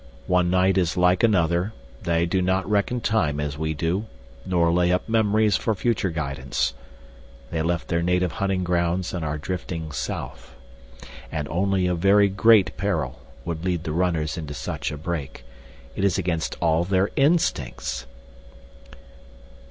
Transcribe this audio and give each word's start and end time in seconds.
One 0.25 0.49
night 0.49 0.79
is 0.79 0.97
like 0.97 1.21
another; 1.21 1.73
they 2.01 2.25
do 2.25 2.41
not 2.41 2.67
reckon 2.67 3.01
time 3.01 3.39
as 3.39 3.55
we 3.55 3.75
do, 3.75 4.07
nor 4.47 4.71
lay 4.71 4.91
up 4.91 5.07
memories 5.07 5.57
for 5.57 5.75
future 5.75 6.09
guidance. 6.09 6.73
They 7.51 7.61
left 7.61 7.87
their 7.87 8.01
native 8.01 8.31
hunting 8.31 8.63
grounds 8.63 9.13
and 9.13 9.23
are 9.23 9.37
drifting 9.37 9.91
south. 9.91 10.55
And 11.31 11.47
only 11.49 11.85
a 11.85 11.93
very 11.93 12.29
great 12.29 12.75
peril 12.77 13.19
would 13.45 13.63
lead 13.63 13.83
the 13.83 13.91
runners 13.93 14.39
into 14.39 14.55
such 14.55 14.91
a 14.91 14.97
break. 14.97 15.45
It 15.95 16.03
is 16.03 16.17
against 16.17 16.57
all 16.59 16.83
their 16.83 17.11
instincts!" 17.15 18.07